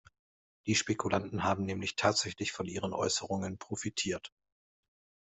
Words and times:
Die 0.65 0.73
Spekulanten 0.73 1.43
haben 1.43 1.63
nämlich 1.63 1.95
tatsächlich 1.95 2.51
von 2.53 2.65
Ihren 2.65 2.91
Äußerungen 2.91 3.59
profitiert. 3.59 4.33